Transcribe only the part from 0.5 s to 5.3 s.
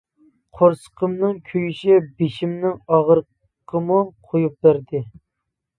قورسىقىمنىڭ كۆپۈشى، بېشىمنىڭ ئاغرىقىمۇ قويۇپ بەردى.